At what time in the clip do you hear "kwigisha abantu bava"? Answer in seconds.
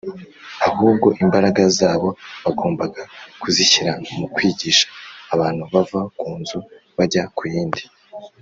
4.35-6.01